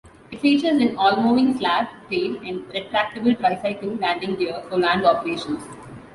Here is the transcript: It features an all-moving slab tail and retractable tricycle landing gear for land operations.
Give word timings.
It 0.31 0.39
features 0.41 0.81
an 0.81 0.97
all-moving 0.97 1.59
slab 1.59 1.85
tail 2.09 2.35
and 2.39 2.65
retractable 2.69 3.37
tricycle 3.39 3.93
landing 3.97 4.33
gear 4.35 4.63
for 4.67 4.79
land 4.79 5.05
operations. 5.05 5.61